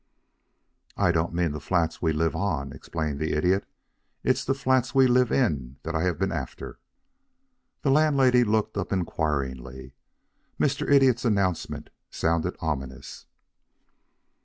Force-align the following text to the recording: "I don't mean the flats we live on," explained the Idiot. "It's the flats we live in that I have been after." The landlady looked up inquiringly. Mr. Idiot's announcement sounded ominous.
"I 0.97 1.11
don't 1.11 1.31
mean 1.31 1.51
the 1.51 1.59
flats 1.59 2.01
we 2.01 2.11
live 2.11 2.35
on," 2.35 2.73
explained 2.73 3.19
the 3.19 3.33
Idiot. 3.33 3.67
"It's 4.23 4.43
the 4.43 4.55
flats 4.55 4.95
we 4.95 5.05
live 5.05 5.31
in 5.31 5.77
that 5.83 5.93
I 5.93 6.01
have 6.05 6.17
been 6.17 6.31
after." 6.31 6.79
The 7.83 7.91
landlady 7.91 8.43
looked 8.43 8.75
up 8.79 8.91
inquiringly. 8.91 9.93
Mr. 10.59 10.91
Idiot's 10.91 11.23
announcement 11.23 11.91
sounded 12.09 12.55
ominous. 12.59 13.27